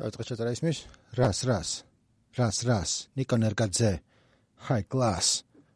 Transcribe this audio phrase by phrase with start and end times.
[0.00, 0.78] დავიწყე ჩატარა ისმის?
[1.18, 1.70] რას რას?
[2.38, 2.90] რას რას?
[3.20, 3.92] ნიკო ნერგაძე
[4.64, 5.28] ჰაი კლას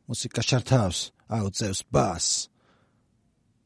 [0.08, 2.48] მუსიკა შარტავს აუწევს ბას.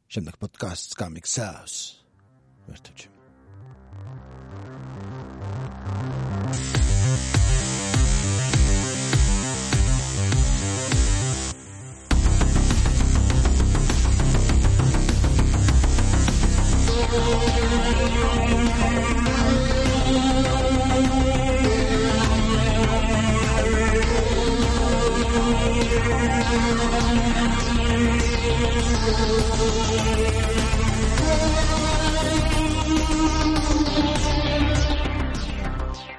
[0.08, 1.74] შემდეგ პოდკასტს გამიქსავს
[2.67, 3.08] ვერთუჩი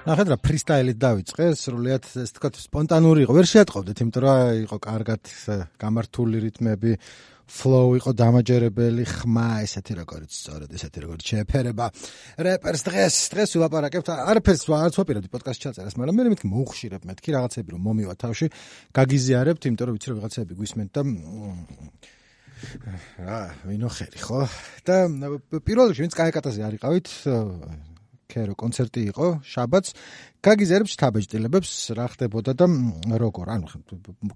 [0.10, 3.35] ნახეთ რა ფრისტაილით დავიწყე, სრულიად ეს თქვა სპონტანური იყო.
[3.38, 5.32] ვერ შეატყობდით, იმიტომ რომ იყო კარგად
[5.80, 6.96] გამართული რიტმები,
[7.49, 11.85] flow იყო დამაჯერებელი, ხმა, ესეთი როგორც სწორედ ესეთი როგორც შეფერება.
[12.38, 17.70] რეპერს დღეს, დღეს ვილაპარაკებთ, არაფერს არც ვაპირებდი პოდკასტ ჩაწერას, მაგრამ მე მეთქი მოუხშირებ, მეთქი რაღაცები
[17.74, 18.48] რომ მომივა თავში,
[18.93, 21.01] გაგიზიარებთ, იმიტომ რომ ვიცი რომ ვიღაცები გვისმენთ და
[23.24, 24.41] რა, ვინო ხერი, ხო?
[24.84, 24.96] და
[25.63, 27.07] პირველ რიგში ვინც კაიკატაზე არიყავით,
[28.29, 29.96] კერო კონცერტი იყო შაბათს
[30.46, 32.68] გაგიზერებს თაბეჭდილებებს რა ხდებოდა და
[33.24, 33.71] როგორ ანუ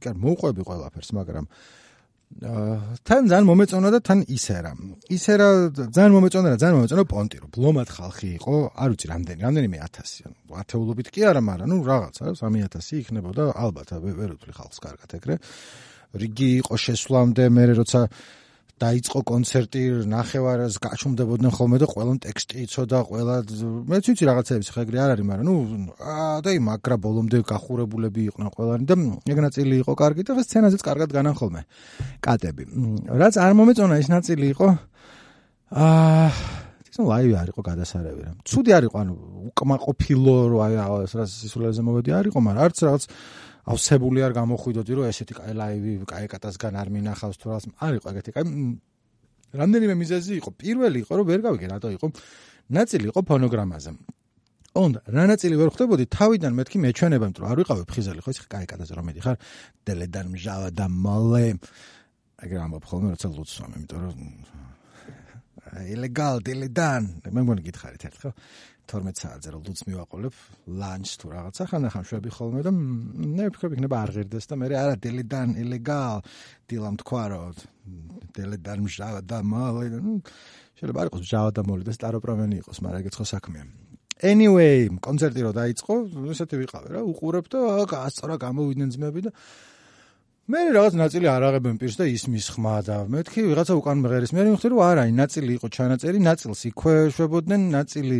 [0.01, 1.45] კი მოუყვები ყველაფერს მაგრამ
[2.41, 4.71] თან ძალიან მომეწონა და თან ისერა.
[5.13, 9.77] ისერა ძალიან მომეწონა და ძალიან მომეწონა პონტი, რომ ბლომად ხალხი იყო, არ ვიცი რამდენი, რამდენიმე
[9.83, 15.09] 1000, ანუ ათეულობით კი არა, მაგრამ ნუ რაღაცა 3000 იქნებოდა ალბათ, ვერ ვთვლი ხალხს კარგად
[15.17, 15.35] ეგრე.
[16.13, 18.01] რიგი იყო შესვლამდე, მე როცა
[18.83, 19.81] დაიწყო კონცერტი,
[20.11, 23.35] ნახევარს გაჩუმდებოდნენ ხოლმე და ყველამ ტექსტი იცოდა, ყველა
[23.89, 25.55] მეც ვიცი რაღაცეებს ხა ეგრე არ არის, მაგრამ ნუ
[26.43, 28.95] და აი მაგრა ბოლომდე გახურებულები იყვნენ ყველანი და
[29.31, 31.61] ეგ ნაწილი იყო კარგი და სცენაზეც კარგად განან ხოლმე
[32.19, 32.63] კატები.
[33.23, 34.67] რაც არ მომეწონა ეს ნაწილი იყო
[35.73, 36.27] აა
[36.93, 38.31] ნუ ლაივი არ იყო გადასარევი რა.
[38.45, 39.13] ცუდი არ იყო, ანუ
[39.49, 43.03] უკმაყოფილო რო აი რა სისულელზე მოვედი არ იყო, მაგრამ არც რაღაც
[43.63, 48.07] ავსებული არ გამოხვიდოდი რომ ესეთი კაი ლაივი კაი კატასგან არ მინახავს თუ რაღაც არ იყო
[48.11, 48.43] ეგეთი კაი
[49.53, 50.49] რამდენიმე მიზეზი იყო.
[50.57, 52.07] პირველი იყო რომ ვერ გავიგე რატო იყო?
[52.73, 53.91] ნაწილი იყო ფონოგრამაზე.
[54.73, 56.05] ოღონდ რა ნაწილი ვერ ხვდებოდი?
[56.09, 59.35] თავიდან მეთქი მეჩვენება იმიტომ რომ არ ვიყავი ფხიზელი ხო ის კაი კატაზე რომ მედიხარ?
[59.85, 61.47] დელედან მჟავა და მოლე.
[62.43, 64.17] ეგრე ამბობ ხოლმე როცა ლუცვამ იმიტომ რომ
[65.93, 68.33] ილეგალ დელედან მე მგონი გითხარით ერთხელ
[68.91, 70.35] 12 საათზე რომ ლუც მივაყოლებ
[70.79, 74.95] ლანჩ თუ რაღაცა ხანახან შვები ხოლმე და მე ვფიქრობ იქნება არ ღირდეს და მე არა
[75.05, 76.19] დელედან ილეგალ
[76.67, 77.55] დილამ თქვა რომ
[78.35, 79.87] დელედან მჟავა და მოლე
[80.77, 83.65] შეიძლება არ იყოს მჟავა და მოლე და სტაროპრომენი იყოს მაგრამ ეგეც ხო საქმეა.
[84.23, 85.93] Anyway კონცერტი რო დაიწყო
[86.31, 87.59] ესეთი ვიყავე რა უყურებ და
[87.91, 89.31] გასწორა გამოვიდნენ ძმები და
[90.43, 94.31] მე რაღაც ნაწილი არ აღებენ პირს და ისმის ხმა და მეთქი ვიღაცა უკან მღერის.
[94.35, 98.17] მე მიხდი რომ არა ნაწილი იყო ჩანაწერი ნაწილს იქვე შვებოდნენ ნაწილი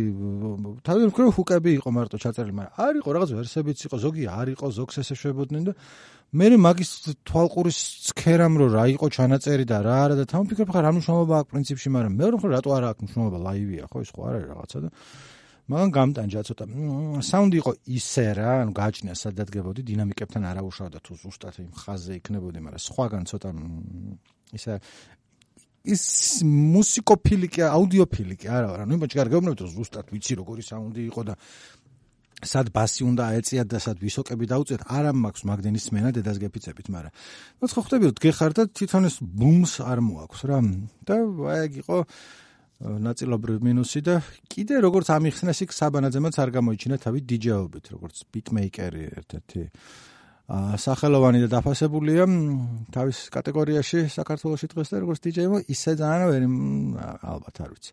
[0.88, 4.66] თავი ვქრო ჰუკები იყო მარტო ჩაწერილი მაგრამ არ იყო რაღაც ვერსებიც იყო ზოგი არ იყო
[4.72, 5.72] ზოგს ესე შვებოდნენ და
[6.32, 6.90] მე მაგის
[7.28, 11.34] თვალყურის ცქერამ რომ რა იყო ჩანაწერი და რა არა და თან ვფიქრობ ხარ რა მნიშვნელობა
[11.44, 14.48] აქვს პრინციპში მაგრამ მე რომ რატო არ აქვს მნიშვნელობა ლაივია ხო ის ხო არ არის
[14.48, 14.88] რაღაცა და
[15.64, 16.64] მაგან გამტანჯა ცოტა
[17.24, 22.58] საუნდი იყო ისე რა ანუ გააჩნია სადადგებოდი დინამიკებთან არ აუშავდა თუ ზუსტად იმ ხაზზე იქნებოდი
[22.68, 23.48] მაგრამ სხვაგან ცოტა
[24.60, 24.72] ისე
[25.84, 26.04] ის
[26.44, 31.00] მუსიკოფილი კი აუდიოფილი კი არა რა ნუ იმაჩი კარგი გეუბნებით რომ ზუსტად ვიცი როგორი საუნდი
[31.08, 31.34] იყო და
[32.44, 37.12] სად ბასი უნდა აეწიათ და სად ვისოკები დაუწიათ არ მაქვს მაგდენის სმენა დედას გეფიცებით მაგრამ
[37.64, 40.58] ნუ ხო ხვდები რომ დგეხარ და თვითონ ეს ბუმს არ მოაქვს რა
[41.08, 41.96] და აი ეგ იყო
[42.82, 44.14] ნაწილობრივ მინუსი და
[44.50, 49.62] კიდე როგორც ამიხსნეს იქ საბანაძემაც არ გამოიჩინა თავი დიჯეობით როგორც ბიტმეიკერი ერთ-ერთი
[50.44, 52.24] აა სახელოვანი და დაფასებულია.
[52.92, 56.48] თავის კატეგორიაში საქართველოსში დღეს და როგორც დიჯეიმო ისე ძალიან ვერი
[57.24, 57.92] ალბათ არ ვიცი.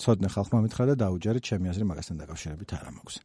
[0.00, 3.16] ცოდნე ხალხმა მითხრა და დაუჯერეთ ჩემი აზრი მაგასთან დაკავშირებით არ მაქვს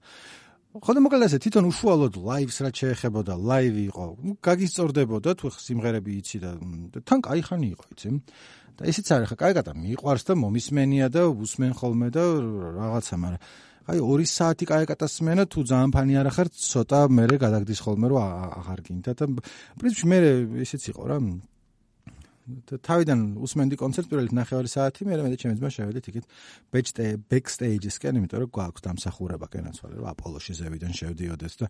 [0.70, 4.06] ხოლო მოკლედ ასე თვითონ უშუალოდ ლაივს რაც შეეხებოდა, ლაივი იყო.
[4.22, 6.52] ნუ გაგისწორდებოდა თუ სიმღერები იცი და
[7.10, 8.10] თან კაი ხანი იყო, იცი.
[8.78, 12.24] და ესეც არის ხა, კაიგადა მიყვარს და მომისმენია და უსმენ ხოლმე და
[12.80, 13.42] რაღაცა, მაგრამ
[13.90, 18.22] აი 2 საათი კაიგატას მენა თუ ძალიან ფანი არ ახარ, ცოტა მე გადაგდის ხოლმე რომ
[18.62, 19.26] აღარ გინდა და
[19.82, 20.18] პრინციპში მე
[20.62, 21.18] ესეც იყო რა.
[22.86, 26.26] თავიდან უსმენდი კონცერტს პირველი ნახევარი საათი, მე მე და ჩემი ძმა შევედით იქით
[27.30, 31.68] ბექსტეიჯისკენ, იმიტომ რომ გვაქვს დამსახურება კენაცვალე, რომ აპოლოში ზევიდან შევდიოდეს და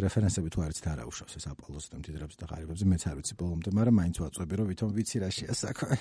[0.00, 3.70] რეფერენსები თუ არიცით არა უშავს ეს აპოლოს და მდიდრებს და ღარიბებს, მეც არ ვიცი ბოლომდე,
[3.78, 5.96] მაგრამ მაინც ვაწვევი რომ ვითომ ვიცი რა შეასაქმე.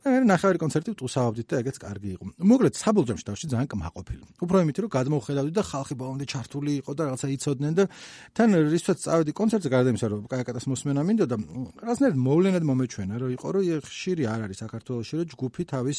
[0.00, 2.24] მე ნახევარი კონცერტი ვტუსავდით და ეგეც კარგი იყო.
[2.40, 4.24] მოკლედ საბოლჯომში დავში ძალიან კმაყოფილი.
[4.40, 7.84] უფრო იმით რომ გადმოხედავდი და ხალხი ბოლომდე ჩართული იყო და რაღაცა იცოდნენ და
[8.32, 11.36] თან რისაც წავედი კონცერტზე გარდა იმისა რომ კაიკატას მოსმენა მინდოდა,
[11.84, 15.98] რაღაცნაირად მოვლენად მომეჩვენა რომ იყო რომ ხშირი არ არის საქართველოსში რომ ჯგუფი თავის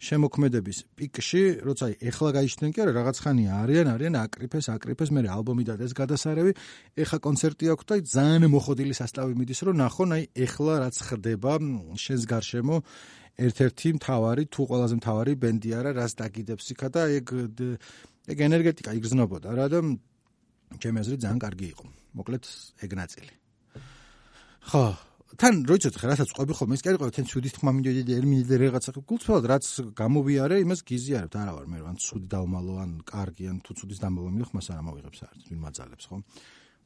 [0.00, 5.62] შემოქმედების პიკში, როცა ეხლა გაიჩნდნენ კი არა რაღაც ხანი არიან, არიან აკრიფეს, აკრიფეს, მე ალბომი
[5.68, 6.52] და ეს გადასარევი,
[6.96, 11.52] ეხა კონცერტი აქვს და ძალიან მოხოდილი სასტავი მიდის რომ ნახონ აი ეხლა რაც ხდება
[12.00, 12.76] შენს გარშემო
[13.40, 17.26] ერთ-ერთი მთავარი თუ ყველაზე მთავარი ბენდი არა რას დაგიდებს იქა და ეგ
[18.30, 19.78] ეგ ენერგეტიკა იგრძნობოდა რა და
[20.78, 21.86] ჩემი აზრით ძალიან კარგი იყო
[22.20, 22.44] მოკლედ
[22.84, 23.34] ეგ ნაწილი.
[24.70, 24.84] ხო
[25.40, 28.44] თან როიცოთ ხა რასაც ყვები ხოლმე ის კი არის ყოველთვის ცუდის თქმა მინდოდი და ერმინი
[28.60, 29.64] რაღაცა გულწრფელად რაც
[29.94, 34.28] გამოვიარე იმას გიზიარებთ არა ვარ მე რა ცუდი დავმალო ან კარგი ან თუ ცუდის დამალო
[34.34, 36.16] მინდო ხმას არ ამოვიღებს არც ვინ მაძალებს ხო?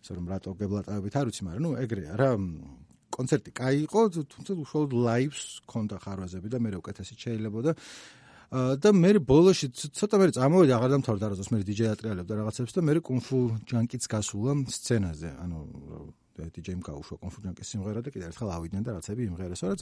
[0.04, 2.30] ისე რომ რატო გებლატავებით არ ვიცი მაგრამ ნუ ეგრეა რა
[3.14, 4.00] კონცერტი კაი იყო,
[4.34, 7.72] თუმცა უშუალოდ ლაივს ჰქონდა ხარვაზები და მე უკეთესად შეიძლებოდა.
[8.55, 12.81] და მე ბოლოში ცოტა მე წამოვიდა აღარ დამთავრდა რა ზოს მე დიჯეი ატრიალებდა რაღაცებს და
[12.87, 15.58] მე კუნფუ ჯანკიც გასულა სცენაზე ანუ
[16.34, 19.81] დიჯეიმ გაუშვა კონფუჯანკის სიმღერა და კიდევ ერთხელ ავიდნენ და რაღაცები იმღერეს, რაც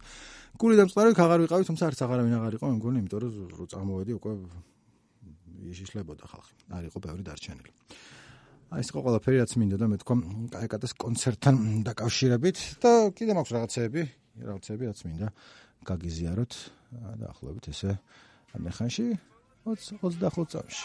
[0.61, 3.65] გული და მწყდარი ხაღარ ვიყავი, თუმცა არც აღარავინ აღარ იყო, მე მგონი, იმიტომ რომ რო
[3.73, 4.33] წამოვედი უკვე
[5.73, 6.55] იშიშლებოდა ხალხი.
[6.77, 7.71] არ იყო ბევრი დარჩენილი.
[8.73, 10.15] აი ეს ყველაფერი რაც მინდოდა მე თქვა
[10.55, 14.03] კაიკატას კონცერტთან დაკავშირებით და კიდე მაქვს რაღაცეები,
[14.49, 15.29] რაღაცეები რაც მინდა
[15.93, 16.53] გაგიზიაროთ
[17.21, 17.93] და ახლობით ესე
[18.57, 19.07] ამეხანში
[19.69, 20.85] 20 25 წამში.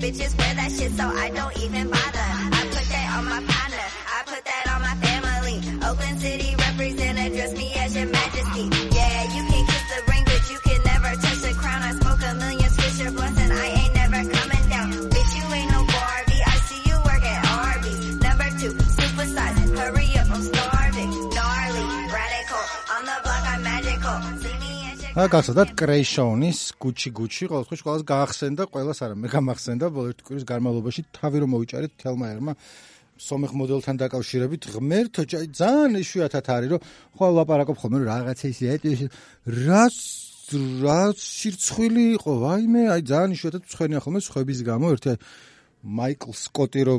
[0.00, 2.28] bitches wear that shit so I don't even bother.
[2.58, 3.57] I put that on my
[25.18, 30.44] და გასადათ კრეიშონის გუჩი გუჩი ყოველთვის ყოველს გაახსენდა ყოველას არა მე გამახსენდა ბოლო ერთი კვირის
[30.46, 32.52] განმავლობაში თავი რომ მოვიჭარეთ თელმა ერმა
[33.26, 35.22] სომეხ მოდელთან დაკავშირებით ღმერთო
[35.58, 36.86] ძალიან იშვიათად არის რომ
[37.18, 38.92] ხო ლაპარაკობ ხოლმე რაღაცა ისე ეტი
[39.66, 39.98] რას
[40.86, 42.30] რა სირცხვილი იყო?
[42.46, 45.12] ვაიმე აი ძალიან იშვიათად ცხენია ხოლმე ხვების გამო ერთი
[45.98, 46.96] მაიკლ სკოტი რო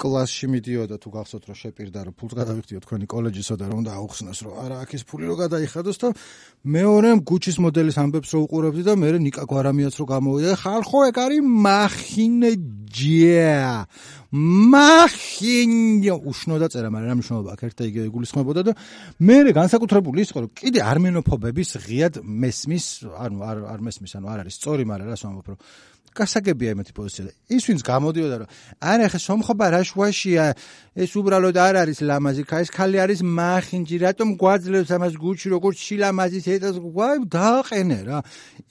[0.00, 4.52] კლასში მიდიოდა თუ გახსოვთ რომ შეპირდა რომ ფულს გადავიხდიო თქვენი კოლეჯისო და რომ დააუხსნას რომ
[4.64, 6.08] არა აქ ეს ფული რო გადაიხადოს და
[6.64, 10.52] მეორე გუჩის მოდელის ამბებს რო უყურებდი და მე ნიკა გვარამიაც რო გამოვიდა.
[10.64, 12.52] ხალხო ეგ არის მახინე
[12.90, 13.86] ჯია.
[14.30, 16.10] მახინე!
[16.30, 18.72] უშნო და წერა მაგრამ რა მნიშვნელობა აქ ერთად იგივე გულისხმობოდა და
[19.26, 24.38] მე განსაკუთრებული ის იყო რომ კიდე armenophobeების ღიად მესმის ანუ არ არ მესმის ანუ არ
[24.46, 25.58] არის სწორი მაგრამ რას ვამბობ რომ
[26.16, 27.32] გასაგებია იმეთი პოზიცია.
[27.54, 28.48] ის ვინც გამოდიოდა რომ
[28.82, 30.44] არა ხა სომხობა რა შუაშია?
[30.98, 35.76] ეს უბრალოდ არ არის ლამაზი ხა ეს ხალი არის მახინჯი რატომ გვაძლევს ამას გუჩი როგორც
[35.86, 38.18] შილამაზის ეტას ვაი დააყენე რა.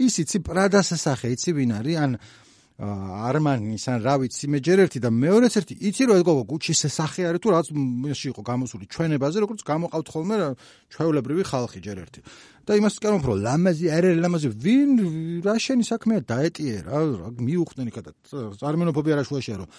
[0.03, 2.11] ის იცი პრადას სახე იცი ვინ არის ან
[2.79, 7.27] არმანის ან რა ვიცი მე ჯერ ერთი და მეორეც ერთი იცი რომ ეგ გუჩის სახე
[7.27, 10.35] არის თუ რაც მეში იყო გამოსული ჩვენებაზე როგორც გამოყავთ ხოლმე
[10.95, 12.23] ჩვეულებრივი ხალხი ჯერ ერთი
[12.69, 14.91] და იმას არ მომფრო ლამაზი არ არის ლამაზი ვინ
[15.41, 16.99] რა შენი საქმეა დაეტიე რა
[17.41, 18.11] მიუხვდენი კადა
[18.61, 19.69] წარმენოფობი არა შუაშია რომ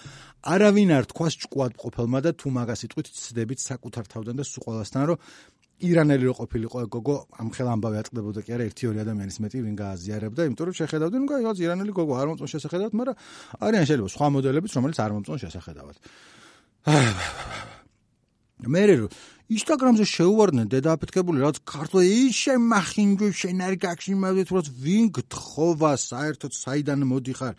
[0.51, 5.03] არავინ არ თქვას ჭკუად ყოფილმა და თუ მაგას იტყვით ცდებით საკუთარ თავდან და სულ ყველასთან
[5.07, 5.17] რომ
[5.81, 9.75] ირანელი რო ყოფილიყო გოგო ამ ხელ ამბავი აწყდებოდა კი არა ერთი ორი ადამიანის მეტი ვინ
[9.81, 13.15] გააზიარებდა იმიტომ რომ შეხედავდი ნუ გაიგო ირანელი გოგო არ მომწონ შესახედავად მაგრამ
[13.65, 15.95] არიან შეიძლება სხვა მოდელებიც რომელიც არ მომწონ შესახედავად.
[18.73, 18.83] მე
[19.51, 27.03] ინსტაგრამზე შეუვარდნენ დედააფეთქებული რაც ქართლა ისე მახინჯო შენ არ გაგშიმავდეთ რაც ვინ გთხოვა საერთოდ საიდან
[27.11, 27.53] მოდიხარ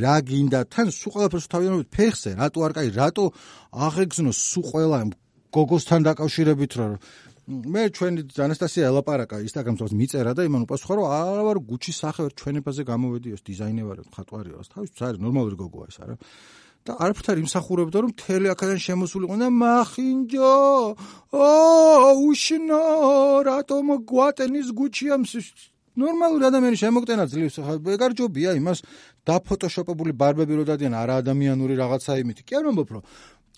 [0.00, 0.60] რა გინდა?
[0.72, 3.24] თან სულ ყველაფერს თავიანთი ფეხზე რატო არ კაი რატო
[3.88, 5.00] აღეგზნო სულ ყველა
[5.52, 6.86] გოგოსთან დაკავშირებით რა
[7.48, 12.32] მე ჩვენი ანასტასია ელაპარაკა ინსტაგრამზე მიწერა და იმან უპასუხა რომ არა ვარ გუჩის სახე ვარ
[12.40, 16.16] ჩვენებაზე გამოვედიოს დიზაინერი ვარ ხატვარია თავის არის ნორმალური გოგოა ეს არა
[16.88, 20.54] და არაფერ იმსახურებდა რომ თელი აქედან შემოსულიყო და მახინჯო!
[21.36, 21.50] ო
[22.28, 22.84] უშნო!
[23.48, 25.32] რატომ გვატენის გუჩიამს
[25.98, 27.56] ნორმალური ადამიანი შემოგტენა ძლივს.
[27.94, 28.78] ეგარჯობია იმას.
[29.26, 32.38] დაფოტოშოპებული ბარბები რო დადიან არა ადამიანური რაღაცა იმით.
[32.46, 33.02] კი არ მომბობ რომ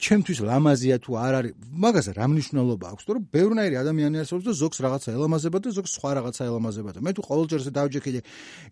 [0.01, 1.53] ჩემთვის ლამაზია თუ არ არის
[1.85, 6.11] მაგას რა მნიშვნელობა აქვს თორე ბევრნაირი ადამიანი არსებობს და ზოგს რაღაცა ელამაზება და ზოგს სხვა
[6.19, 8.21] რაღაცა ელამაზება და მე თუ ყოველჯერ ესე დავჯექიდე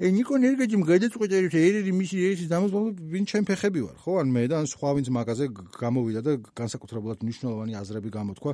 [0.04, 3.96] ე ნიკო ნერგეჯიმ გადაწყვეტე რომ ერი მისი ერი დამოსვალო ვინ ჩემ ფეხები ვარ?
[4.02, 5.44] ხო ან მე და ან სხვა ვინც მაგაზე
[5.82, 8.52] გამოვიდა და განსაკუთრებულად მნიშვნელოვანი აზრები გამოთქვა.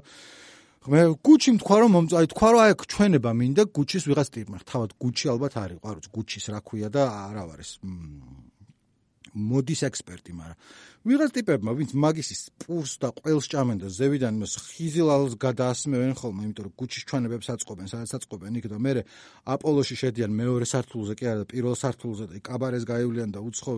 [0.85, 4.59] მე გუჩი თქვა რომ მომწაი თქვა რომ აი ჩვენება მინდა გუჩის ვიღაც ტიპმა.
[4.69, 7.73] თავად გუჩი ალბათ არის ყარო გუჩის რა ქვია და არა ვარ ეს
[9.35, 10.59] მოდის ექსპერტი, მაგრამ
[11.05, 16.65] ვიღაც ტიპებმა, ვინც მაგისის პურს და ყველს ჭამენ და ზევიდან მას ხიზილალს გადაასმევენ ხოლმე, იმიტომ
[16.65, 18.93] რომ გუჩის ჩვენებებს აწყობენ, სადაც აწყობენ იქ და მე
[19.45, 23.73] აპოლოში შედიან მეორე სართულზე, კი არა და პირველ სართულზე და კაბარეს გაივლიან და უცხო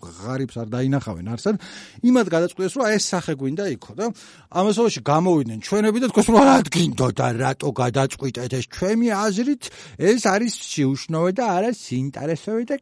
[0.00, 1.60] ღარიბს არ დაინახავენ არსად.
[2.08, 4.04] იმად გადაწყვეტეს, რომ ეს სახე გვინდა იქო და
[4.48, 9.62] ამასობაში გამოვიდნენ ჩვენები და თქოს რა გინდო და რატო გადაწყვიტეთ ეს ჩვენი აზრით
[10.00, 12.76] ეს არის შეუშნოვე და არა სინტერესოვე და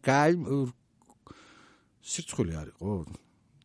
[2.08, 2.96] სირცხვილი არისო?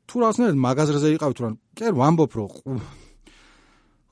[0.08, 2.80] თუ რაღაცნაირად მაღაზრზე იყავით რომ კი ვამბობ რომ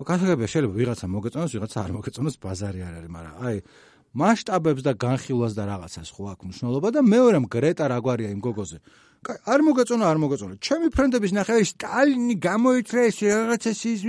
[0.01, 3.57] გასაგებია შეიძლება ვიღაცა მოგეწონოს ვიღაცა არ მოგეწონოს ბაზარი არ არის მაგრამ აი
[4.11, 8.77] მასშტაბებს და განხილვას და რაღაცას ხო აქვს მნიშვნელობა და მეორე მგრეტა რა გვარია იმ გოგოზე?
[9.21, 14.01] კაი არ მოგეწონა არ მოგეწონა ჩემი ფრენდების ნახე სტალინი გამოიწრეს რაღაცა ის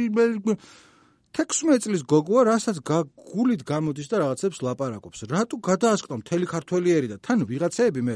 [1.32, 5.24] 16 წლის გოგოა რასაც გულით გამოდის და რაღაცებს ლაპარაკობს.
[5.32, 8.14] რატო გადაასკნო მთელი ქართველიერი და თან ვიღაცეები მე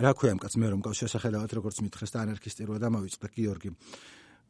[0.00, 3.72] რა ქვია ამ კაც მე რომ გავს შესახედავად როგორც მითხეს და ანარქისტი რო დამავიწყდა გიორგი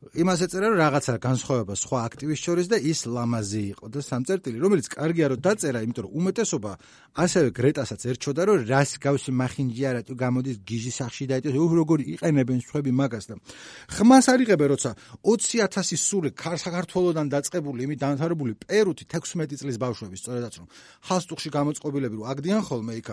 [0.02, 4.86] იმას ეწერა რომ რაღაცა განსხვავება სხვა აქტივის შორის და ის ლამაზი იყო და სამწერტილი რომელიც
[4.90, 6.72] კარგია რომ დაწერა იმიტომ რომ უმეტესობა
[7.22, 12.04] ასევე გრეტასაც ერჩოდა რომ რას გავსი მახინჯი არა თუ გამოდის გიჟის სახში და ეს როგორი
[12.18, 13.34] იყენებენ სხვები მაგას და
[13.94, 14.90] ხმას არიღებენ როცა
[15.22, 20.66] 20000 სული საქართველოსდან დაწყებული იმით დამთავრებული პერუთი 16 წლის ბავშვები სწორედაც რომ
[21.06, 23.08] ჰასტუხში გამოწყობილები რომ აგდიან ხოლმე იქ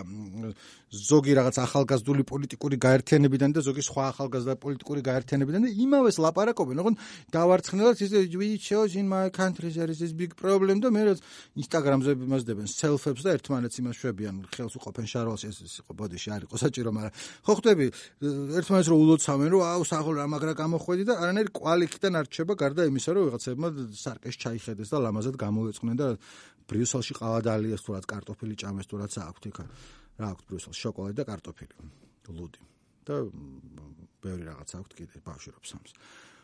[0.90, 6.96] ზოგი რაღაც ახალგაზრდული პოლიტიკური გაერთიანებიდან და ზოგი სხვა ახალგაზრდა პოლიტიკური გაერთიანებიდან და იმავეს ლაპარაკობენ ოღონ
[7.34, 11.20] დავარცხნელად ის we chose in my country there is this big problem და მე რაც
[11.60, 16.56] ინსტაგრამზე იმასდებენ self-ებს და ერთმანეთს იმას შვებიან ხელს უყოფენ შარვალს ეს იყო ბოდიში არ იყო
[16.64, 17.12] საჭირო მაგრამ
[17.46, 17.86] ხო ხვდები
[18.60, 22.82] ერთმანეთს რო ულოცავენ რომ აუ სახელ რა მაგრა გამოხვედი და არანაირი კვალიქიდან არ რჩება გარდა
[22.90, 23.68] იმისა რომ ვიღაცებმა
[24.04, 26.08] სარკეს ჩაიხედეს და ლამაზად გამოეწყნენ და
[26.70, 29.58] ბრიუსელში ყავადალიას თუ რაც კარტოფილი ჭამეს თუ რაც აქვთ იქ
[30.22, 31.74] რა აქვთ ბრიუსელში შოკოლადი და კარტოფილი
[32.38, 32.62] ლუდი
[33.08, 33.16] და
[34.22, 35.94] ბევრი რაღაც აქვთ კიდე ბავშვებს სამს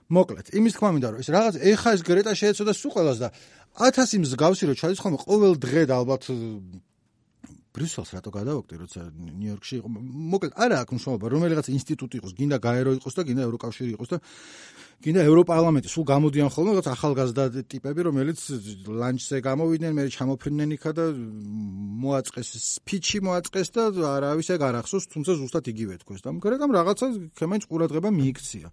[0.07, 3.29] მოკლედ, იმის თქმა მინდა რომ ეს რაღაც ეხა ეს გრეტა შეეცოდა სულ ყველას და
[3.75, 6.23] 1000 მსგავსი რო ჩადის ხოლმე ყოველ დღე და ალბათ
[7.77, 9.89] ბრიუსელს რატო გადავოქდი როცა ნიუ-იორკში იყო?
[10.33, 14.19] მოკლედ არა აქვს მნიშვნელობა რომელიღაც ინსტიტუტი იყოს გინდა გაერო იყოს და გინდა ევროკავშირი იყოს და
[15.05, 15.89] გინდა ევროპარლამენტი.
[15.93, 18.39] სულ გამოდიან ხოლმე რაღაც ახალგაზრდა ტიპები რომელიც
[18.89, 21.05] ლანჩზე გამოვიდნენ მე ჩამოფრინდნენ იქა და
[22.01, 22.49] მოაწყეს
[22.81, 26.25] სპიჩი მოაწყეს და არავის ეგ არ ახსოვს თუმცა ზუსტად იგივე თქოს.
[26.25, 28.69] და მაგრამ რაღაცა ქემენ ყურადღება მიიქცია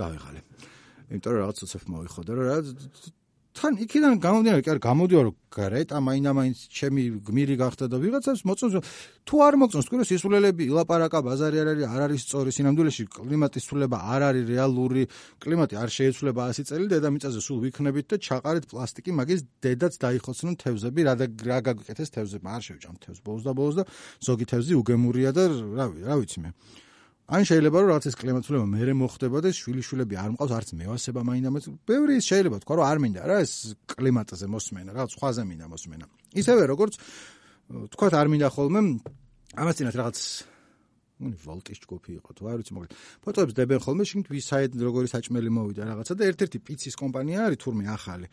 [0.00, 0.40] დავიღალე.
[1.10, 2.56] იმიტომ რომ რაღაც უცებ მოიხოდა რომ რა
[3.56, 8.74] თან იქიდან გამომდინარე, კი არა, გამოდიო რომ გრეტა მაინამაინც ჩემი გმირი გახდა და ვიღაცას მოწონს
[9.24, 13.98] თუ არ მოწონს თქვენ სისულელები ლაპარაკა ბაზარი არ არის არ არის სწორი სინამდვილეში კლიმატის ცვლილება
[14.12, 15.02] არ არის რეალური
[15.40, 21.00] კლიმატი არ შეიცვლება 100 წელი დედამიწაზე სულ ვიქნებით და ჩაყარეთ პლასტიკი მაგის დედაც დაიხოცნონ თევზები
[21.08, 23.84] რა და რა გაგიკეთეს თევზებმა არ შევჭამ თევზ ბოლოს და ბოლოს და
[24.20, 26.50] ზოგი თევზი უგემურია და რავი რა ვიცი მე
[27.26, 31.64] ან შეიძლება რომ რაღაც ეს კლიმატურება მეერე მოხდება და შვილიშვილები არ მყავს არც მევასება მაინდამაც
[31.82, 33.52] ბევრი ის შეიძლება თქვა რომ არ მინდა რა ეს
[33.90, 36.06] კლიმატზე მოსმენა რა სხვაზე მინდა მოსმენა.
[36.38, 36.94] ისევე როგორც
[37.90, 38.80] თქვა არ მინდა ხოლმე
[39.58, 40.16] ამას წინათ რაღაც
[41.16, 42.92] ნუ ვოლტის ჯგუფი იყო თუ არ ვიცი მოკლედ.
[43.24, 47.84] ფოტოებს დებენ ხოლმე შიგნით ვისაიდ როგორი საჭმელი მოვიდა რაღაცა და ერთ-ერთი პიცის კომპანია არის თურმე
[47.88, 48.26] ახალი.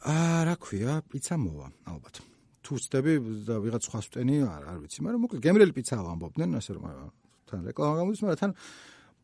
[0.00, 2.24] აა რა ქვია პიცა მოვა ალბათ.
[2.64, 3.12] თუ ვწდები
[3.44, 6.84] და ვიღაც სხვა სტენი არ არ ვიცი მაგრამ მოკლედ გემრიელი პიცაა ამბობდნენ ასე რომ
[7.50, 8.52] თან რეკლამა გამოდის, მაგრამ თან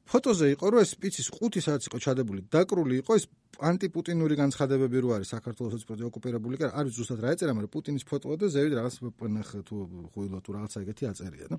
[0.07, 3.25] ფოტოზე იყო რომ ეს სპიცის ყუთი სადაც იყო ჩადებული, დაკრული იყო ეს
[3.59, 8.37] ანტიპუტინური განცხადებები რო არის საქართველოს სოციალური ოკუპირებული, კი არის ზუსტად რა ეწერა, მაგრამ პუტინის ფოტოა
[8.39, 9.77] და ზევით რაღაც პნხ თუ
[10.15, 11.59] ხუილო თუ რაღაცა ეგეთი აწერია და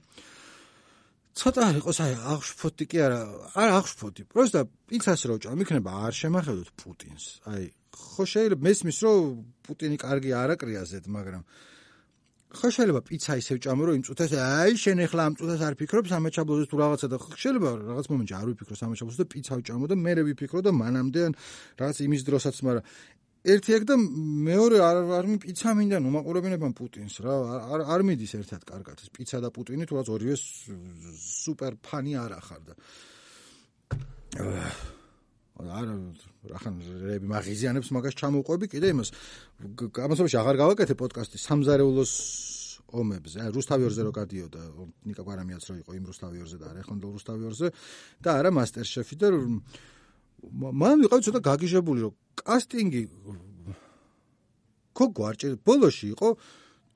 [1.38, 3.20] ცოტა იყო საერთოდ აღშფოთი კი არა,
[3.62, 4.24] არ აღშფოთი.
[4.34, 7.26] პროსტა პიცას რო ჭამ, იქნება არ შემახედოთ პუტინს.
[7.52, 9.20] აი, ხო შეიძლება მესმის რომ
[9.62, 11.44] პუტინი კარგი არაკრიაზეთ, მაგრამ
[12.48, 16.06] ხო შეიძლება პიცა ისე ვჭამო რომ იმ წუთას აი შენ ახლა ამ წუთას არ ფიქრობ
[16.08, 20.12] სამეჩაბლოზე თუ რაღაცა და შეიძლება რაღაც მომენტში არ ვიფიქრო სამეჩაბლოზე და პიცა ვჭამო და მე
[20.32, 21.22] ვიფიქრო და მანამდე
[21.76, 22.84] რაღაც იმის დროსაც მაგრამ
[23.52, 23.96] ერთი ეგ და
[24.48, 27.36] მეორე არ არ მი პიცა მინდა ნუ მაყურებინებან პუტინს რა
[27.76, 32.32] არ არ მიდის ერთად კარგად ეს პიცა და პუტინი თუ რაღაც ორივე სუპერ ფანი არ
[32.40, 32.74] ახარ და
[35.58, 35.96] არა
[36.54, 39.10] რახან რები მაგიზიანებს მაგას ჩამოვყვები კიდე იმას.
[39.98, 42.14] გამოსობაში აღარ გავაკეთე პოდკასტი სამზარეულოს
[42.94, 43.38] ომებზე.
[43.42, 44.62] აი რუსთავი ორზე რო გადიოდა
[45.10, 47.68] ნიკა კვარამიაც რო იყო იმ რუსთავი ორზე და არა ეხლა რუსთავი ორზე.
[48.22, 49.28] და არა მასტერ შეფი და
[50.54, 53.04] მან ვიყავ ცოტა გაგიჟებული რომ კასტინგი
[54.98, 56.30] კო გვარჭი ბოლოში იყო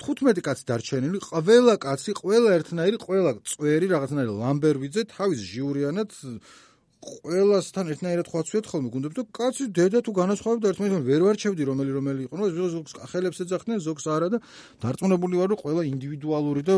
[0.01, 6.09] 15 კაცი დარჩენილი, ყველა კაცი, ყველა ერთნაირი, ყველა წვერი რაღაცნაირი ლამბერვიძე თავის ჟიურიანად
[7.01, 12.21] ყველასთან ერთნაირად ხვაცვიათ ხოლმე გუნდებს და კაცი დედა თუ განასხვავებდა ერთმანეთთან ვერ ვარჩევდი რომელი რომელი
[12.27, 14.37] იყო ნუ ზოგს ახელებს ეძახდნენ ზოგს არა და
[14.81, 16.75] დარწმუნებული ვარ რომ ყველა ინდივიდუალური და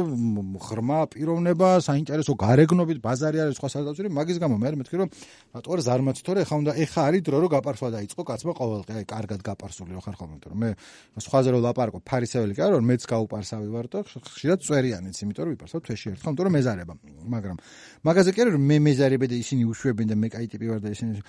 [0.67, 5.09] ღრმა პიროვნება საინტერესო გარეგნობით ბაზარი არის სხვა საზავწური მაგის გამო მე მეთქი რომ
[5.55, 9.05] რატო არ ზარმაც თორე ეხა უნდა ეხა არის დრო რომ გაპარსვა დაიწყო კაცმა ყოველყი აი
[9.11, 10.69] კარგად გაპარსული ხარ ხოლმე რომ მე
[11.23, 15.51] სხვაზე რო ლაპარაკო ფარისეველი კი არა რომ მეც გაუპარსავი ვარ და ხშირად წვერიანიც იმიტომ რომ
[15.53, 16.93] ვიპარსავ თვეში ერთხელ იმიტომ რომ მეზარება.
[17.29, 17.57] მაგრამ
[18.03, 20.93] მაგაზე კი არა რომ მე მეზარებე და ისინი უშვებენ და მე კაი ტიპი ვარ და
[20.93, 21.25] ისინი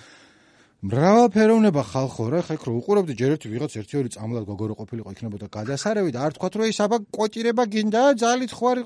[0.84, 6.12] მრავალფეროვნება ხალხო რა ხეკრო უყურებდი ჯერ ერთი ვიღაც ერთი ორი წამლად გოგორო ყოფილიყო იქნებოდა გადასარევი
[6.12, 8.82] და არ თქვათ რომ ის აბა კოტირება გინდა ძალით ხوار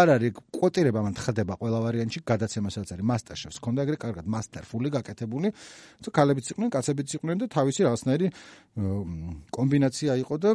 [0.00, 4.88] არ არის კოტირება მან ხდება ყველა ვარიანტში გადაცემასაც არის მასტერ შევს ქონდა ეგრე კარგად მასტერფული
[4.96, 5.48] გაკეთებული.
[6.00, 8.26] თუ ქალებიც იყვნენ კაცებიც იყვნენ და თავისი რაღაცნაირი
[9.52, 10.50] კომბინაცია იყო და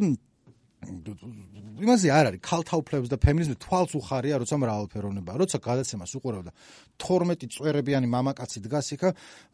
[0.81, 6.51] იმაზე არ არის ქალთაუფლებს და ფემინიზმი თვალს უხარია როცა მრავალფეროვნება როცა გადაცემას უყურავდა
[6.97, 9.09] 12 წვერებიანი მამაკაცი დგას იქა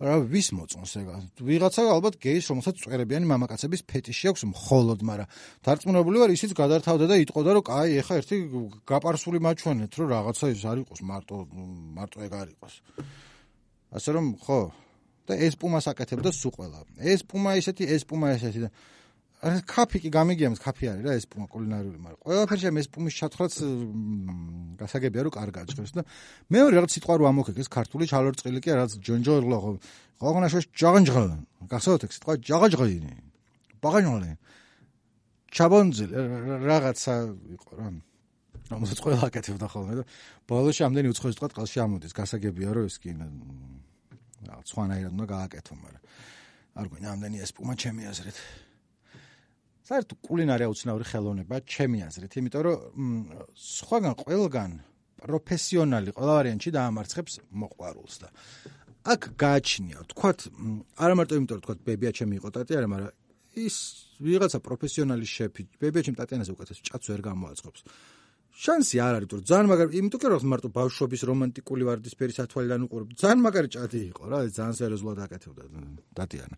[0.07, 1.15] რა ვის მოწონს ეგა?
[1.43, 5.27] ვიღაცა ალბათ გეის რომელსაც წვერებიანი მამაკაცების ფეტიში აქვს მხოლოდ მაგრამ
[5.67, 8.35] დარწმუნებული ვარ ისიც გადართავდა და იტყოდა რომ კაი ეხა ერთი
[8.87, 11.35] გაპარსული მაჩვენეთ რომ რაღაცა ის არ იყოს მარტო
[11.95, 12.73] მარტო ეგ არ იყოს.
[13.99, 14.61] ასე რომ ხო.
[15.27, 18.69] და ეს პუმას აკეთებდა სულ ყველა ეს პუმა ისეთი ეს პუმა ესეთი და
[19.67, 23.53] კაფი კი გამიგიამთ კაფი არის რა ეს პუმა კულინარიული მაგრამ ყველაფერში ეს პუმის ჩათხრაც
[24.81, 26.03] გასაგებია რომ კარგად ჭრეს და
[26.51, 29.71] მეორე რაღაც სიტყვა რო ამოქეკ ეს ქართული ჩალორწყილი კი რაღაც ჯონჯოლო ხო
[30.21, 31.27] ყოგნაშო ჯაღანჯღალ
[31.71, 33.13] გასაოთ ეს სიტყვა ჯაღაჯღინი
[33.81, 34.31] ბაღანოლე
[35.53, 36.05] ჩაბონძი
[36.67, 37.13] რაღაცა
[37.55, 37.87] იყო რა.
[38.67, 40.03] რომელსაც ყველა აკეთებდა ხოლმე და
[40.43, 46.03] ბოლოში ამდენი უცხო სიტყვა წყალში ამოდის გასაგებია რომ ეს კი რაღაც სხვანაირად უნდა გააკეთო მაგრამ
[46.77, 48.37] არ გვინდა ამდენი ეს პუმა ჩემი აზრით
[49.87, 53.11] საერთოდ კულინარია უცნაური ხელოვნება ჩემი აზრით, იმიტომ რომ
[53.55, 54.71] სხვაგან ყველგან
[55.23, 58.27] პროფესიონალი ყველა ვარიანტში დაამარცხებს მოყვარულს და
[59.07, 60.39] აქ გააჩნია, თქვათ,
[60.99, 63.11] არა მარტო იმიტომ რომ თქვათ ბებია ჩემი იყო ტატიანა, მაგრამ
[63.63, 63.75] ის
[64.19, 67.79] ვიღაცა პროფესიონალი შეფი, ბებია ჩემ ტატიანაზე უკეთეს ჭაც ვერ გამოაწყობს.
[68.57, 73.39] შანსი არ არის, რომ ძალიან მაგარი, იმიტომ რომ მარტო ბავშვობის რომანტიკული ვარდისფერი სათვალიდან უყურებ, ძალიან
[73.45, 75.63] მაგარი ჭადი იყო რა, ძალიან სერიოზულად აკეთებდა
[76.17, 76.55] დატიანა.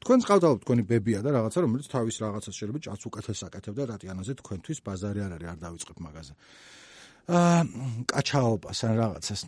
[0.00, 4.78] თქვენ წავდავთ თქვენი ბებია და რაღაცა რომელიც თავის რაღაცას შეიძლება ჭაც უკეთეს აკეთებდა დატიანაზე თქვენთვის
[4.80, 6.32] ბაზარი არ არის, არ დავიწყებ მაგაზე.
[7.36, 7.60] აა
[8.10, 9.40] კაჩაობას ან რაღაცას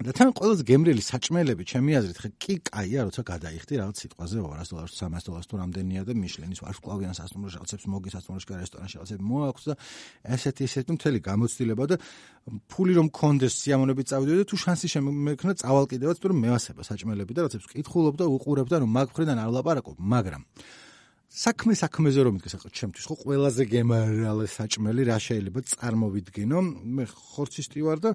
[0.00, 4.72] და თან ყველაზე გემრიელი საჭმელები ჩემი აზრით ხე კი კაია როცა გადაიხდი რაღაც სიტყვაზე 200
[4.72, 9.24] დოლარს 300 დოლარს თუ რამდენია და მიშლენის ვარსკვლავიან სასტუმროში რაღაცებს მოგის სასტუმროში და რესტორანში რაღაცებს
[9.28, 9.74] მოაქვს და
[10.40, 11.96] ესეთი ესეთი მთელი გამოცდილება და
[12.72, 17.32] ფული რომ კონდეს სიამონებით წავიდე და თუ შანსი შემექნა წავალ კიდევაც თუ რომ მევასება საჭმელები
[17.36, 20.42] და რაღაცებს კითხულობ და უყურებ და რომ მაგ ხრიდან არ ვლაპარაკობ მაგრამ
[21.30, 26.58] საქმე საქმეზე რომ მითქეს ახლა ჩემთვის ხო ყველაზე გემრიელი საჭმელი რა შეიძლება წარმოვიდგინო
[26.96, 28.10] მე ხორცისტი ვარ და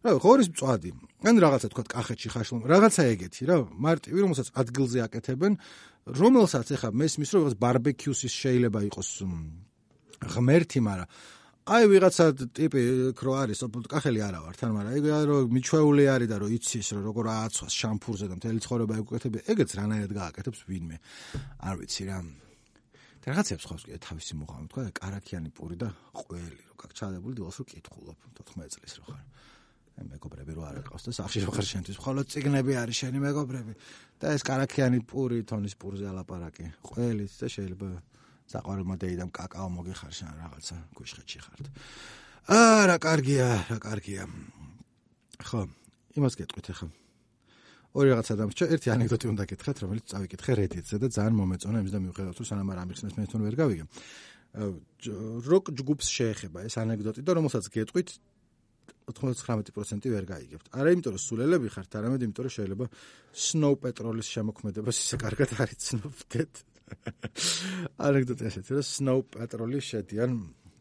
[0.00, 0.90] რა ხორის მწვადი?
[1.20, 5.52] ან რაღაცა თქვა კახეთში ხაშლო რაღაცა ეგეთი რა მარტივი რომელსაც ადგილზე აკეთებენ
[6.16, 9.08] რომელსაც ეხა მესმის რომ რაღაც ბარბეკიუსის შეიძლება იყოს
[10.32, 11.08] ღმერთი მაგრამ
[11.70, 12.24] აი ვიღაცა
[12.56, 12.80] ტიპი
[13.20, 17.02] ქრო არის კახელი არა ვარ თან მაგრამ ეგ რომ მიჩვეული არის და რომ იცის რომ
[17.04, 20.96] როგორ ააცვას შამპურზე და მთელი ცხოვრება ეკეთები ეგეც რანაირად გააკეთებს ვინმე.
[21.68, 22.18] არ ვიცი რა.
[23.20, 27.64] და რაღაცებს ხავს კიდე თავისი მოხამე თქვა კარაქიანი პური და ყველი რო გაგჩადებული დილას რო
[27.68, 29.24] კითხულობ 14 წლის რო ხარ
[30.08, 33.72] მეგობრები რო არ ეთყოს და სახში რო ხარ შენთვის მხოლოდ ციგნები არის შენი მეგობრები
[34.20, 37.88] და ეს караქიანი პური თონის პურზე ალაპარაკი ყველით და შეიძლება
[38.50, 41.66] საყვარელმა დეიდამ კაკაო მოგიხარშა რაღაცა გუშხეთში ხართ
[42.48, 44.22] აა რა კარგია რა კარგია
[45.44, 45.60] ხო
[46.16, 46.90] იმას გეტყვით ახლა
[47.90, 48.64] ორი რაღაცა დამრჩა.
[48.70, 52.68] ერთი ანეკდოტი უნდა გითხრათ, რომელიც წავიკითხე Reddit-ზე და ძალიან მომეწონა იმის და მივხვდა თუ სანამ
[52.70, 53.84] არ ამიხსნეს მე თვითონ ვერ გავიგე.
[55.50, 58.08] როკ ჯგუფს შეეხება ეს ანეკდოტი და რომელსაც გეტყვით
[59.10, 60.66] 99% ვერ გაიგებთ.
[60.70, 62.86] არა იმიტომ რომ სულელები ხართ, არამედ იმიტომ რომ შეიძლება
[63.34, 66.52] snow petrol-ის შემოქმედებას ისე კარგად არ იცნობდეთ.
[68.06, 70.30] ანეკდოტა ესეთი, რომ snow petrol-ი შედიან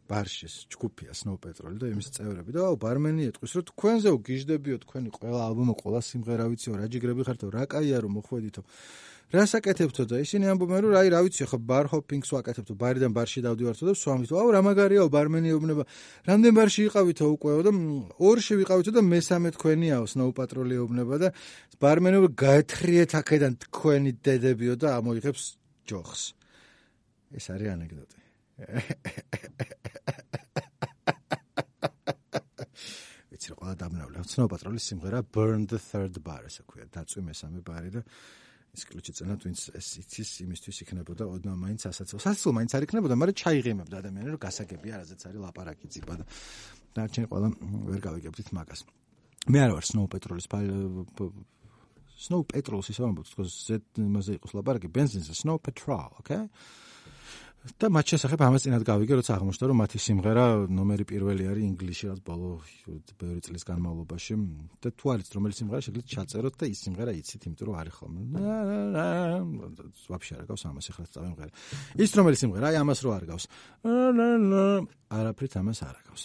[0.10, 2.52] ბარშის ჯგუფია snow petrol და იმის წევრები.
[2.56, 7.22] და აუ ბარმენი ეტყვის რომ თქვენზე უგიჟდებიო თქვენი ყველა ალბომი, ყველა სიმღერა ვიციო, რა ჯიგრები
[7.30, 8.62] ხართო, რა კაია რომ მოხვედითო.
[9.30, 13.43] რას აკეთებთო და ისინი ამბობენ რომ აი რა ვიცი ხო ბარ ჰოპინგს ვაკეთებთო ბარიდან ბარში
[13.45, 15.84] დავდივართო და სვამითო აუ რა მაგარიაო ბარმენი ეუბნება
[16.26, 17.72] რამდენ ბარში იყავითო უკვე და
[18.26, 21.30] ორში ვიყავითო და მესამე თქვენიაო სნოუ პატროლი ეუბნება და
[21.78, 25.43] ბარმენი გაეთხრიეთ აქედან თქვენი დედებიო და ამოიღებს
[25.86, 26.24] ჯოხს.
[27.38, 28.18] ეს არის ანეკდოტი
[33.30, 36.86] ვიცი რა დამნავლა სნოუ პატროლის სიმღერა burn the third bar ესე ქვია.
[36.91, 38.02] დაწვი მესამე ბარი და
[38.76, 43.15] ის კლუჩი წენა twins ეს იცის იმისთვის იქნებოდა ოდნა მაინც ასაცილო სასაცილო მაინც არ იქნებოდა
[43.17, 46.26] მაგრამ ჩაიღემებდა ადამიანები რომ გასაგებია რაზეც არის ლაპარაკი ციპა და
[47.00, 47.48] დარჩენ ყველა
[47.89, 48.82] ვერ გავიგებთ მაგას.
[49.50, 50.48] მე არ ვარ snow petrol-ის
[52.19, 56.52] snow petrol-ს ისე ამბობთ, თქოს Z იმაზე იყოს ლაპარაკი, benzene-ზე snow petrol, okay?
[57.77, 62.05] და მათ შესახებ ამას წინათ გავიგე, როცა აღმოჩნდა, რომ მათი სიმღერა ნომერი პირველი არის ინგლისში,
[62.10, 62.49] რაც ბოლო
[63.19, 64.34] ბევრი წლის განმავლობაში.
[64.82, 68.21] და თუ არის რომელი სიმღერა შეგიძლიათ ჩაწეროთ და ის სიმღერა იცით, იმიტომ რომ არის ხოლმე.
[70.10, 71.51] ვაფშე არ გავს ამას ახლა წავიმღერე.
[71.99, 73.45] ის რომელი სიმღერა, აი ამას რო არ გავს.
[75.10, 76.23] არაფრით ამას არ გავს.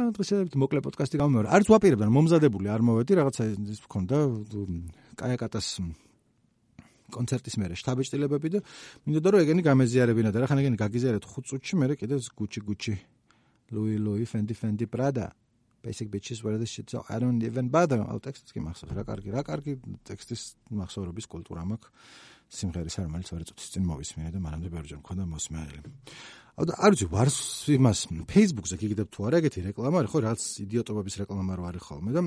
[0.00, 1.48] აა დღესაც მოკლე პოდკასტი გამომეორე.
[1.50, 3.42] არც ვაპირებდა მომზადებული არ მოვედი, რაღაცა
[3.74, 4.16] ის მქონდა
[5.20, 5.66] კაიაკატას
[7.16, 8.58] კონცერტის მერე შტაბეჭდილებები და
[9.06, 12.94] მინდოდა რომ ეგენი გამეზიარებინა და რა ხან ეგენი გაგიზიარეთ 5 წუთში მერე კიდე გუჩი გუჩი.
[13.74, 15.26] ლუი ლუი ფენდი ფენდი პრადა
[15.80, 18.04] basic bitches where the shit so i don't even bother.
[18.04, 19.72] All text კი მახსოვს რა კარგი რა კარგი
[20.04, 20.42] ტექსტის
[20.76, 21.88] მახსოვრობის კულტურა მაქვს.
[22.50, 25.80] სიმღერის არ რომელიც ორი წუთის წინ მოვისმინე და მანამდე ბევრჯერ მქონდა მოსმენელი
[26.60, 27.38] აუ არ ვიცი ვარს
[27.70, 32.10] იმას Facebook-ზე გიგდებ თუ არა ეგეთი რეკლამა არის ხო რაც იდიოტობების რეკლამა რო არის ხოლმე
[32.16, 32.22] და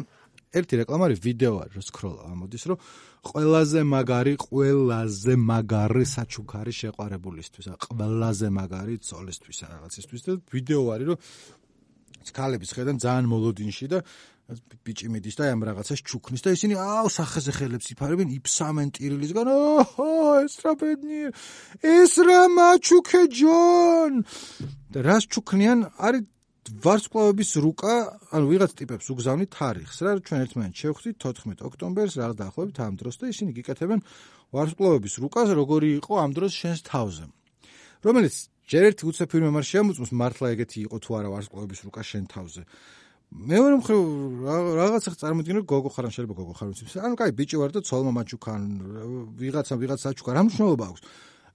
[0.54, 2.78] ერთი რეკლამა არის ვიდეო არის რო სკროლა ამოდის რომ
[3.30, 10.22] ყველაზე მაგარი ყველაზე მაგარი საჩუქარი შეყარებულისთვის ყველაზე მაგარი ცოლისთვის რაღაცისთვის.
[10.28, 11.18] და ვიდეო არის რომ
[12.30, 14.00] სკალების ხედან ძალიან მოლოდინში და
[14.84, 20.10] ბიჭი მიდის და ამ რაღაცას ჩუქნის და ისინი აუ სახეზე ხელებს იფარებენ იფსამენ ტირილისგან ოჰო
[20.44, 21.32] ეს რა ბედნიერ
[21.80, 24.13] ეს რა მაჩუქე ჯონ!
[24.92, 25.80] და რას ჩუქნიან?
[25.96, 26.24] არის
[26.63, 27.93] ვარსკვლავების რუკა,
[28.32, 33.15] ანუ ვიღაც ტიპებს უგზავნით თარიღს, რა ჩვენ ერთმანეთს შევხვდით 14 ოქტომბერს, რა დაახლოებით ამ დროს
[33.19, 33.99] და ისინი გიკეთებენ
[34.56, 37.26] ვარსკვლავების რუკას, როგორი იყო ამ დროს შენს თავზე.
[38.08, 42.23] რომელიც ჯერ ერთი უცებ ფილმი მარ შემოწმოს მართლა ეგეთი იყო თუ არა ვარსკვლავების რუკა შენ
[42.32, 42.62] თავზე.
[43.34, 43.99] მეორე მხრივ
[44.78, 47.02] რაღაცა წარმოიდგინე გოგო ხარ ან შეიძლება გოგო ხარ ვიცი.
[47.02, 48.62] ანუ კაი ბიჭი ვარ და ცოლმა მაჩუქან,
[49.41, 51.02] ვიღაცა ვიღაცა აჩუქა, რა მნიშვნელობა აქვს?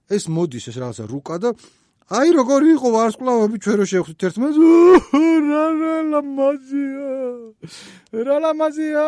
[0.09, 1.49] ეს მოდის ეს რაღაცა რუკა და
[2.09, 4.57] აი როგორი იყო ვარსკვლავები ჩვენ რო შევხვდით ერთმანეთს?
[5.45, 7.09] რა რა ლამაზია!
[8.25, 9.03] რა ლამაზია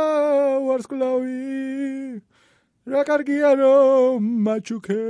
[0.69, 1.37] ვარსკვლავი!
[2.93, 5.01] რა კარგია რომ მაჩუქე!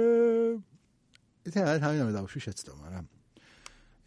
[1.51, 3.04] ისა რა თავი დავშვი შეცდომა რა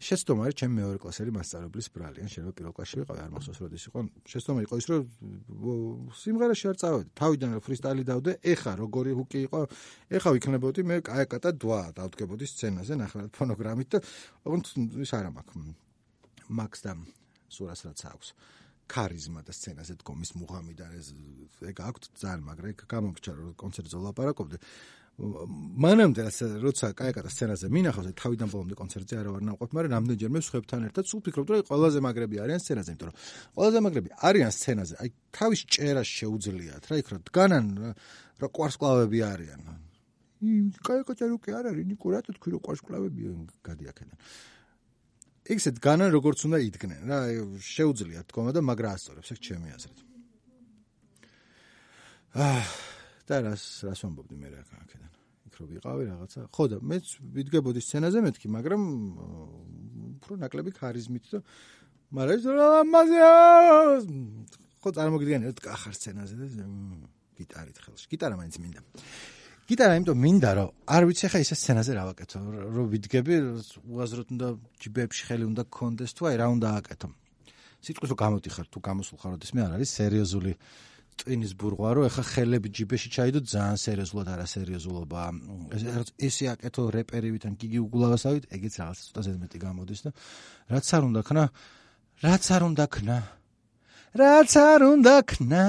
[0.05, 2.17] შეცდომა არის ჩემი მეორე კლასელი მასწავლებლის ბრალი.
[2.21, 3.99] ან შეიძლება პირველ კლასში ვიყავი, არ მახსოვს როდის იყო.
[4.31, 5.01] შეცდომა იყო ის, რომ
[6.21, 7.09] სიმღერაში არ წავედი.
[7.19, 9.59] თავიდან ფრისტაილი დავდე, ეხა როგორი ჰუკი იყო,
[10.15, 13.99] ეხა ვიქნებოდი მე კაეკატა დვა დავდგებოდი სცენაზე, ნახევრად ფონოგრამით და
[14.45, 14.65] ოღონდ
[15.01, 15.73] ის არა მაქვს.
[16.53, 16.91] მაქს და
[17.49, 18.29] სურას რაც აქვს.
[18.85, 21.07] ქარიზმა და სცენაზე დგომის მუღამი და ეს
[21.65, 24.57] ეგ აქვს ძალიან მაგრა ეგ გამომრჩა რომ კონცერტზე ვლაპარაკობდი
[25.15, 26.23] მანამდე
[26.59, 31.21] როცა კაიკატა სცენაზე მინახავს თავიდან ბოლომდე კონცერტზე არა ვარ ნაყოფ, მაგრამ რამდენჯერმე სხვებთან ერთად სულ
[31.23, 33.15] ფიქრობ, რომ ყველაზე მაგრები არიან სცენაზე, იმიტომ რომ
[33.55, 34.93] ყველაზე მაგრები არიან სცენაზე.
[34.99, 37.65] აი თავის ჭერა შეუძლიათ რა იქ რა დგანან
[38.43, 39.61] რა ყვარსკლავები არიან.
[40.83, 43.21] კაიკატა რუკი არ არის, ნიკო რა თქვი რომ ყვარსკლავები
[43.63, 44.17] გადიაკენენ.
[45.47, 47.17] ეგსე დგანან როგორც უნდა იდგნენ რა
[47.63, 49.99] შეუძლიათ თქო და მაგრა ასწორებს ეგ ჩემი აზრით.
[52.35, 52.94] აა
[53.25, 55.11] და რას რას ვამბობდი მე რა აქედან?
[55.49, 56.39] იქ რო ვიყავი რაღაცა.
[56.53, 58.81] ხო და მეც ვიდგებოდი სცენაზე მეთქი მაგრამ
[60.21, 61.39] უფრო ნაკლები ქარიზმით და
[62.13, 63.29] მაგრამ ეს რა მაზია
[64.81, 66.65] ხო წარმოგიდგენიათ კახარ სცენაზე და
[67.35, 68.05] გიტარით ხელში.
[68.13, 68.81] გიტარა მაინც მინდა.
[69.65, 72.37] გიტარა იმიტომ მინდა რომ არ ვიცი ხა ისე სცენაზე რა ვაკეთო.
[72.75, 73.33] რომ ვიდგები
[73.89, 74.47] უაზროდ უნდა
[74.81, 77.07] ჯიბებში ხელი უნდა გქონდეს თუ აი რა უნდა აკეთო.
[77.85, 80.53] სიტყვის რომ გამოდიხარ თუ გამოსულ ხარ ოდეს მე არ არის სერიოზული
[81.21, 85.21] ტვინის ბურღვა რომ ეხა ხელები ჯიბეში ჩაიდო ძალიან სერიოზულად არა სერიოზულობა
[86.27, 90.11] ესე აკეთო რეპერივით ან გიგი უგულავასავით ეგეც რაღაც ცოტა ზედმეტი გამოდის და
[90.75, 91.43] რაც არ უნდა ქნა
[92.25, 93.17] რაც არ უნდა ქნა
[94.15, 95.65] რაც არ უნდა ქნა.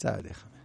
[0.00, 0.59] წავედი ხა